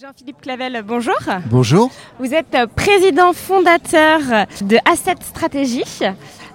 Jean-Philippe 0.00 0.40
Clavel, 0.40 0.82
bonjour. 0.86 1.18
Bonjour. 1.50 1.90
Vous 2.18 2.32
êtes 2.32 2.56
président 2.74 3.34
fondateur 3.34 4.20
de 4.62 4.78
Asset 4.90 5.16
Stratégie. 5.20 5.84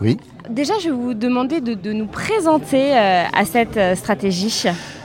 Oui. 0.02 0.18
Déjà, 0.50 0.74
je 0.80 0.86
vais 0.86 0.96
vous 0.96 1.14
demander 1.14 1.62
de, 1.62 1.94
nous 1.94 2.08
présenter 2.08 2.98
euh, 2.98 3.24
Asset 3.34 3.96
Stratégie. 3.98 4.64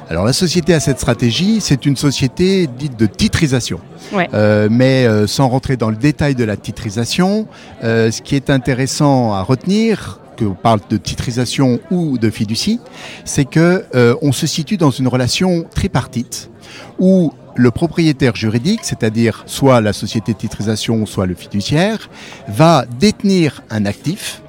Alors 0.08 0.24
la 0.24 0.32
société 0.32 0.72
Asset 0.72 0.94
Stratégie, 0.96 1.60
c'est 1.60 1.84
une 1.84 1.96
société 1.96 2.66
dite 2.66 2.98
de 2.98 3.04
titrisation. 3.04 3.78
Ouais. 4.10 4.30
Euh, 4.32 4.68
mais 4.70 5.04
euh, 5.04 5.26
sans 5.26 5.48
rentrer 5.48 5.76
dans 5.76 5.90
le 5.90 5.96
détail 5.96 6.34
de 6.34 6.44
la 6.44 6.56
titrisation, 6.56 7.46
ce 7.82 8.22
qui 8.22 8.36
est 8.36 8.48
intéressant 8.48 9.34
à 9.34 9.42
retenir, 9.42 10.20
que 10.40 10.46
on 10.46 10.54
parle 10.54 10.80
de 10.88 10.96
titrisation 10.96 11.80
ou 11.90 12.16
de 12.16 12.30
fiducie, 12.30 12.80
c'est 13.24 13.44
que 13.44 13.84
euh, 13.94 14.14
on 14.22 14.32
se 14.32 14.46
situe 14.46 14.78
dans 14.78 14.90
une 14.90 15.06
relation 15.06 15.64
tripartite 15.74 16.50
où 16.98 17.32
le 17.56 17.70
propriétaire 17.70 18.36
juridique, 18.36 18.80
c'est-à-dire 18.82 19.42
soit 19.46 19.80
la 19.80 19.92
société 19.92 20.32
de 20.32 20.38
titrisation, 20.38 21.06
soit 21.06 21.26
le 21.26 21.34
fiduciaire, 21.34 22.08
va 22.48 22.84
détenir 22.98 23.62
un 23.70 23.86
actif, 23.86 24.42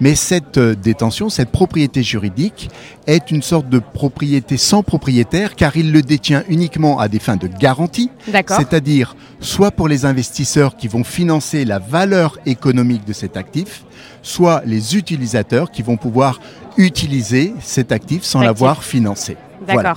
mais 0.00 0.14
cette 0.14 0.58
euh, 0.58 0.74
détention, 0.74 1.28
cette 1.28 1.50
propriété 1.50 2.02
juridique 2.02 2.68
est 3.06 3.30
une 3.30 3.42
sorte 3.42 3.68
de 3.68 3.78
propriété 3.78 4.56
sans 4.56 4.82
propriétaire 4.82 5.54
car 5.54 5.76
il 5.76 5.92
le 5.92 6.02
détient 6.02 6.44
uniquement 6.48 6.98
à 6.98 7.08
des 7.08 7.18
fins 7.18 7.36
de 7.36 7.46
garantie, 7.46 8.10
D'accord. 8.28 8.58
c'est-à-dire 8.58 9.16
soit 9.40 9.70
pour 9.70 9.88
les 9.88 10.04
investisseurs 10.04 10.76
qui 10.76 10.88
vont 10.88 11.04
financer 11.04 11.64
la 11.64 11.78
valeur 11.78 12.38
économique 12.46 13.04
de 13.06 13.12
cet 13.12 13.36
actif, 13.36 13.84
soit 14.22 14.62
les 14.66 14.96
utilisateurs 14.96 15.70
qui 15.70 15.82
vont 15.82 15.96
pouvoir 15.96 16.40
utiliser 16.76 17.54
cet 17.62 17.90
actif 17.92 18.22
sans 18.22 18.40
l'avoir 18.40 18.84
financé. 18.84 19.36
D'accord. 19.66 19.82
Voilà. 19.82 19.96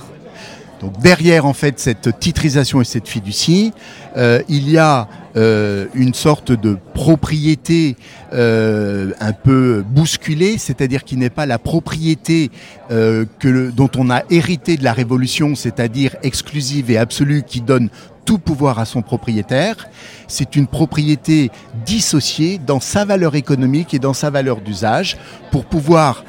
Donc 0.80 0.98
derrière 0.98 1.44
en 1.44 1.52
fait 1.52 1.78
cette 1.78 2.18
titrisation 2.18 2.80
et 2.80 2.84
cette 2.84 3.06
fiducie, 3.06 3.72
euh, 4.16 4.42
il 4.48 4.68
y 4.68 4.78
a 4.78 5.08
euh, 5.36 5.86
une 5.94 6.14
sorte 6.14 6.52
de 6.52 6.78
propriété 6.94 7.96
euh, 8.32 9.12
un 9.20 9.32
peu 9.32 9.84
bousculée, 9.86 10.56
c'est-à-dire 10.56 11.04
qui 11.04 11.18
n'est 11.18 11.30
pas 11.30 11.44
la 11.44 11.58
propriété 11.58 12.50
dont 12.90 13.90
on 13.96 14.10
a 14.10 14.22
hérité 14.30 14.76
de 14.76 14.84
la 14.84 14.92
Révolution, 14.92 15.54
c'est-à-dire 15.54 16.16
exclusive 16.22 16.90
et 16.90 16.96
absolue, 16.96 17.44
qui 17.46 17.60
donne 17.60 17.90
tout 18.24 18.38
pouvoir 18.38 18.78
à 18.78 18.84
son 18.84 19.02
propriétaire. 19.02 19.88
C'est 20.28 20.56
une 20.56 20.66
propriété 20.66 21.50
dissociée 21.84 22.58
dans 22.58 22.80
sa 22.80 23.04
valeur 23.04 23.34
économique 23.34 23.92
et 23.94 23.98
dans 23.98 24.14
sa 24.14 24.30
valeur 24.30 24.60
d'usage 24.60 25.18
pour 25.50 25.66
pouvoir 25.66 26.24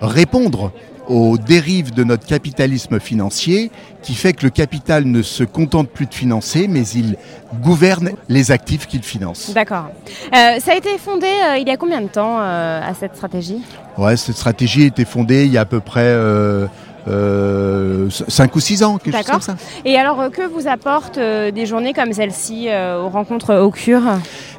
répondre 0.00 0.72
aux 1.08 1.38
dérives 1.38 1.92
de 1.92 2.04
notre 2.04 2.26
capitalisme 2.26 3.00
financier 3.00 3.70
qui 4.02 4.14
fait 4.14 4.32
que 4.32 4.44
le 4.44 4.50
capital 4.50 5.04
ne 5.04 5.22
se 5.22 5.42
contente 5.44 5.88
plus 5.88 6.06
de 6.06 6.14
financer, 6.14 6.68
mais 6.68 6.86
il 6.88 7.16
gouverne 7.62 8.10
les 8.28 8.52
actifs 8.52 8.86
qu'il 8.86 9.02
finance. 9.02 9.50
D'accord. 9.54 9.86
Euh, 10.34 10.60
ça 10.60 10.72
a 10.72 10.76
été 10.76 10.96
fondé 10.98 11.26
euh, 11.26 11.56
il 11.58 11.66
y 11.66 11.70
a 11.70 11.76
combien 11.76 12.00
de 12.00 12.08
temps 12.08 12.38
euh, 12.40 12.80
Asset 12.88 13.10
Stratégie? 13.14 13.62
Ouais, 13.96 14.16
cette 14.16 14.36
stratégie 14.36 14.84
a 14.84 14.86
été 14.86 15.04
fondée 15.04 15.46
il 15.46 15.52
y 15.52 15.58
a 15.58 15.62
à 15.62 15.64
peu 15.64 15.80
près 15.80 16.04
euh, 16.04 16.66
euh, 17.08 18.08
5 18.10 18.54
ou 18.54 18.60
6 18.60 18.82
ans, 18.84 18.98
quelque 18.98 19.16
chose 19.16 19.26
D'accord. 19.26 19.40
comme 19.46 19.56
ça. 19.56 19.64
Et 19.84 19.96
alors, 19.96 20.30
que 20.30 20.46
vous 20.46 20.68
apportent 20.68 21.18
des 21.18 21.66
journées 21.66 21.94
comme 21.94 22.12
celle-ci 22.12 22.68
aux 22.68 23.08
rencontres 23.08 23.56
au 23.56 23.70
cure 23.70 24.02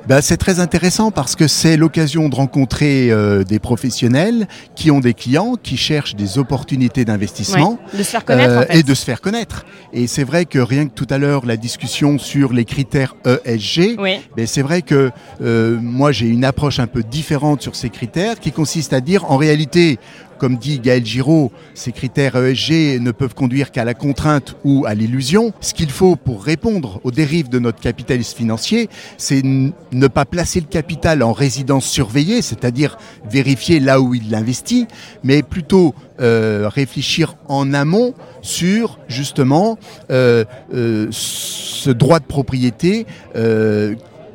Ben, 0.10 0.22
c'est 0.22 0.38
très 0.38 0.60
intéressant 0.60 1.12
parce 1.12 1.36
que 1.36 1.48
c'est 1.48 1.78
l'occasion 1.78 2.30
de 2.30 2.36
rencontrer 2.36 3.12
euh, 3.12 3.44
des 3.44 3.60
professionnels 3.60 4.48
qui 4.76 4.90
ont 4.90 5.00
des 5.02 5.14
clients, 5.14 5.54
qui 5.62 5.78
cherchent 5.78 6.16
des 6.16 6.40
opportunités 6.40 7.06
d'investissement. 7.06 7.78
De 7.94 8.00
se 8.02 8.10
faire 8.10 8.26
connaître, 8.26 8.50
Euh, 8.54 8.60
en 8.64 8.64
fait. 8.64 8.80
et 8.80 8.82
de 8.82 8.94
se 8.96 9.06
faire 9.06 9.22
connaître. 9.22 9.68
Et 9.94 10.08
c'est 10.08 10.24
vrai 10.24 10.46
que 10.46 10.58
rien 10.58 10.88
que 10.88 10.94
tout 10.96 11.06
à 11.12 11.20
l'heure, 11.20 11.46
la 11.46 11.58
discussion 11.58 12.18
sur 12.18 12.54
les 12.54 12.66
critères 12.66 13.16
ESG, 13.24 13.98
Oui. 14.00 14.20
mais 14.36 14.48
c'est 14.48 14.64
vrai 14.64 14.82
que 14.82 15.12
euh, 15.44 15.78
moi 15.80 16.12
j'ai 16.12 16.26
une 16.28 16.44
approche 16.44 16.80
un 16.80 16.88
peu 16.88 17.04
différente 17.04 17.62
sur 17.62 17.76
ces 17.76 17.92
critères 17.92 18.40
qui 18.40 18.52
consiste 18.52 18.94
à 18.94 19.02
dire 19.02 19.30
en 19.32 19.38
réalité, 19.38 20.00
comme 20.40 20.58
dit 20.58 20.80
Gaël 20.80 21.06
Giraud, 21.06 21.52
ces 21.76 21.92
critères 21.92 22.36
ESG 22.36 23.00
ne 23.00 23.12
peuvent 23.12 23.36
conduire 23.36 23.72
qu'à 23.72 23.86
la 23.86 23.94
contrainte 23.94 24.56
ou 24.64 24.86
à 24.88 24.96
l'illusion. 24.96 25.54
Ce 25.62 25.74
qu'il 25.74 25.92
faut 25.92 26.16
pour 26.16 26.44
répondre 26.44 27.02
aux 27.04 27.12
dérives 27.12 27.50
de 27.50 27.60
notre 27.60 27.80
capitalisme 27.80 28.38
financier, 28.38 28.90
c'est 29.18 29.44
ne 29.44 30.08
pas 30.08 30.26
placer 30.26 30.60
le 30.62 30.66
capital 30.66 31.22
en 31.22 31.34
résidence 31.34 31.86
surveillée, 31.86 32.42
c'est-à-dire 32.42 32.98
vérifier 33.30 33.80
là 33.80 34.02
où 34.02 34.16
il 34.16 34.32
l'investit, 34.32 34.88
mais 35.24 35.44
plutôt 35.44 35.94
euh, 36.22 36.70
réfléchir 36.70 37.36
en 37.48 37.74
amont 37.74 38.14
sur 38.42 39.00
justement 39.08 39.78
euh, 40.12 40.44
euh, 40.74 41.08
ce 41.12 41.90
droit 41.90 42.20
de 42.20 42.26
propriété 42.26 43.06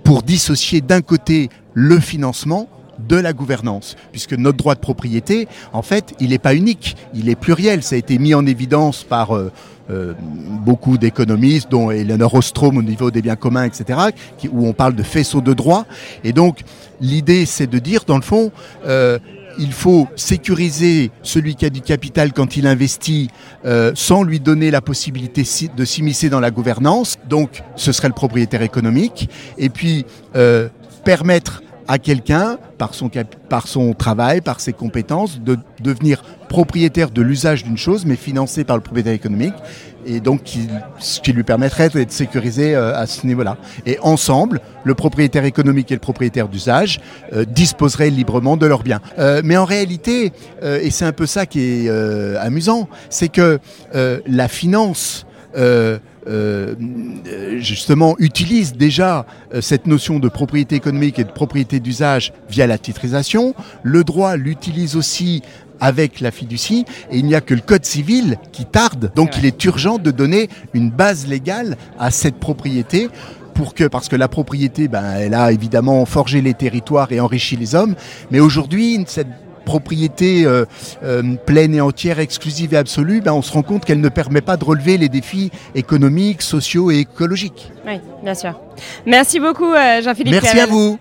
pour 0.02 0.22
dissocier 0.22 0.80
d'un 0.80 1.00
côté 1.00 1.48
le 1.72 1.98
financement 1.98 2.68
de 2.98 3.16
la 3.16 3.32
gouvernance, 3.32 3.96
puisque 4.12 4.34
notre 4.34 4.56
droit 4.58 4.74
de 4.74 4.80
propriété, 4.80 5.48
en 5.72 5.82
fait, 5.82 6.14
il 6.20 6.30
n'est 6.30 6.38
pas 6.38 6.54
unique, 6.54 6.96
il 7.14 7.28
est 7.28 7.34
pluriel. 7.34 7.82
Ça 7.82 7.94
a 7.96 7.98
été 7.98 8.18
mis 8.18 8.34
en 8.34 8.46
évidence 8.46 9.04
par 9.04 9.34
euh, 9.36 9.50
euh, 9.90 10.14
beaucoup 10.64 10.96
d'économistes, 10.98 11.70
dont 11.70 11.90
Eleanor 11.90 12.34
Ostrom 12.34 12.76
au 12.78 12.82
niveau 12.82 13.10
des 13.10 13.20
biens 13.22 13.36
communs, 13.36 13.64
etc., 13.64 13.98
où 14.52 14.66
on 14.66 14.72
parle 14.72 14.94
de 14.94 15.02
faisceau 15.02 15.40
de 15.40 15.52
droit. 15.52 15.86
Et 16.22 16.32
donc, 16.32 16.60
l'idée, 17.00 17.46
c'est 17.46 17.66
de 17.66 17.78
dire, 17.78 18.04
dans 18.06 18.16
le 18.16 18.22
fond, 18.22 18.50
euh, 18.86 19.18
il 19.58 19.72
faut 19.72 20.08
sécuriser 20.16 21.10
celui 21.22 21.54
qui 21.54 21.64
a 21.64 21.70
du 21.70 21.80
capital 21.80 22.32
quand 22.32 22.56
il 22.56 22.66
investit 22.66 23.28
sans 23.94 24.24
lui 24.24 24.40
donner 24.40 24.72
la 24.72 24.80
possibilité 24.80 25.44
si- 25.44 25.70
de 25.76 25.84
s'immiscer 25.84 26.28
dans 26.28 26.40
la 26.40 26.50
gouvernance. 26.50 27.18
Donc, 27.28 27.62
ce 27.76 27.92
serait 27.92 28.08
le 28.08 28.14
propriétaire 28.14 28.62
économique. 28.62 29.28
Et 29.56 29.68
puis, 29.68 30.06
permettre 31.04 31.62
à 31.88 31.98
quelqu'un, 31.98 32.58
par 32.78 32.94
son, 32.94 33.10
par 33.48 33.68
son 33.68 33.92
travail, 33.92 34.40
par 34.40 34.60
ses 34.60 34.72
compétences, 34.72 35.40
de 35.40 35.58
devenir 35.82 36.22
propriétaire 36.48 37.10
de 37.10 37.20
l'usage 37.22 37.64
d'une 37.64 37.76
chose, 37.78 38.06
mais 38.06 38.16
financé 38.16 38.64
par 38.64 38.76
le 38.76 38.82
propriétaire 38.82 39.12
économique, 39.12 39.54
et 40.06 40.20
donc 40.20 40.42
qui- 40.44 40.68
ce 40.98 41.20
qui 41.20 41.32
lui 41.32 41.42
permettrait 41.42 41.88
d'être 41.88 42.12
sécurisé 42.12 42.74
euh, 42.74 42.94
à 42.96 43.06
ce 43.06 43.26
niveau-là. 43.26 43.56
Et 43.86 43.98
ensemble, 44.02 44.60
le 44.84 44.94
propriétaire 44.94 45.44
économique 45.44 45.90
et 45.90 45.94
le 45.94 46.00
propriétaire 46.00 46.48
d'usage 46.48 47.00
euh, 47.32 47.44
disposeraient 47.44 48.10
librement 48.10 48.56
de 48.56 48.66
leurs 48.66 48.82
biens. 48.82 49.00
Euh, 49.18 49.40
mais 49.44 49.56
en 49.56 49.64
réalité, 49.64 50.32
et 50.62 50.90
c'est 50.90 51.04
un 51.06 51.12
peu 51.12 51.26
ça 51.26 51.46
qui 51.46 51.60
est 51.86 52.36
amusant, 52.38 52.88
c'est 53.10 53.28
que 53.28 53.58
la 53.92 54.48
finance 54.48 55.26
euh, 55.56 55.98
euh, 56.26 56.74
justement 57.58 58.16
utilise 58.18 58.72
déjà 58.72 59.26
euh, 59.52 59.60
cette 59.60 59.86
notion 59.86 60.18
de 60.18 60.28
propriété 60.28 60.74
économique 60.74 61.18
et 61.18 61.24
de 61.24 61.30
propriété 61.30 61.80
d'usage 61.80 62.32
via 62.48 62.66
la 62.66 62.78
titrisation. 62.78 63.54
Le 63.82 64.04
droit 64.04 64.36
l'utilise 64.36 64.96
aussi 64.96 65.42
avec 65.80 66.20
la 66.20 66.30
fiducie 66.30 66.86
et 67.10 67.18
il 67.18 67.26
n'y 67.26 67.34
a 67.34 67.42
que 67.42 67.52
le 67.52 67.60
code 67.60 67.84
civil 67.84 68.38
qui 68.52 68.64
tarde. 68.64 69.12
Donc 69.14 69.36
il 69.36 69.44
est 69.44 69.62
urgent 69.64 69.98
de 69.98 70.10
donner 70.10 70.48
une 70.72 70.90
base 70.90 71.26
légale 71.26 71.76
à 71.98 72.10
cette 72.10 72.36
propriété 72.36 73.08
pour 73.52 73.74
que, 73.74 73.84
parce 73.84 74.08
que 74.08 74.16
la 74.16 74.28
propriété, 74.28 74.88
ben, 74.88 75.04
elle 75.16 75.34
a 75.34 75.52
évidemment 75.52 76.04
forgé 76.06 76.40
les 76.40 76.54
territoires 76.54 77.12
et 77.12 77.20
enrichi 77.20 77.56
les 77.56 77.74
hommes, 77.74 77.94
mais 78.30 78.40
aujourd'hui, 78.40 79.04
cette 79.06 79.28
propriété 79.64 80.46
euh, 80.46 80.64
euh, 81.02 81.22
pleine 81.46 81.74
et 81.74 81.80
entière, 81.80 82.20
exclusive 82.20 82.74
et 82.74 82.76
absolue, 82.76 83.20
ben, 83.20 83.32
on 83.32 83.42
se 83.42 83.52
rend 83.52 83.62
compte 83.62 83.84
qu'elle 83.84 84.00
ne 84.00 84.08
permet 84.08 84.40
pas 84.40 84.56
de 84.56 84.64
relever 84.64 84.98
les 84.98 85.08
défis 85.08 85.50
économiques, 85.74 86.42
sociaux 86.42 86.90
et 86.90 86.98
écologiques. 87.00 87.72
Oui, 87.86 88.00
bien 88.22 88.34
sûr. 88.34 88.58
Merci 89.06 89.40
beaucoup, 89.40 89.72
euh, 89.72 90.02
Jean-Philippe 90.02 90.32
Merci 90.32 90.60
à 90.60 90.66
vous. 90.66 90.98